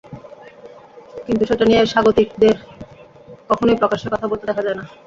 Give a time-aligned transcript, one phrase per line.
[1.25, 2.55] কিন্তু সেটা নিয়ে স্বাগতিকদের
[3.49, 4.83] কখনোই প্রকাশ্যে কথা বলতে দেখা যায় না।